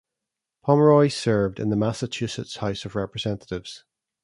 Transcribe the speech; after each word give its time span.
Pomeroy 0.63 1.09
served 1.09 1.59
in 1.59 1.69
the 1.69 1.75
Massachusetts 1.75 2.55
House 2.55 2.85
of 2.85 2.95
Representatives. 2.95 3.83